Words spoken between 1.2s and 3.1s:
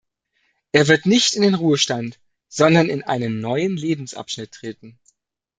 in den Ruhestand, sondern in